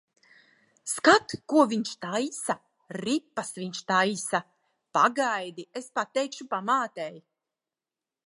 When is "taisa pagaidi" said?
3.93-5.67